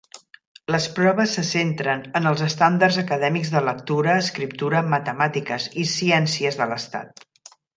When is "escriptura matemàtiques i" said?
4.25-5.89